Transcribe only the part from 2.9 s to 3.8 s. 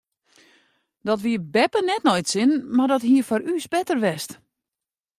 dat hie foar ús